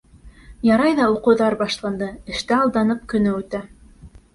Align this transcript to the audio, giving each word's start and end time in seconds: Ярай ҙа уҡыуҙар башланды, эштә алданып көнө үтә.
Ярай 0.67 0.95
ҙа 1.01 1.11
уҡыуҙар 1.17 1.57
башланды, 1.61 2.11
эштә 2.35 2.61
алданып 2.65 3.09
көнө 3.15 3.41
үтә. 3.45 3.67